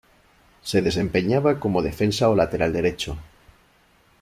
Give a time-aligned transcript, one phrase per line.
[0.69, 3.13] Se desempeñaba como defensa o lateral derecho.